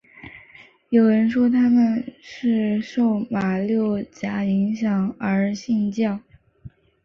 [0.89, 6.19] 有人说他们是受马六甲影响而信教。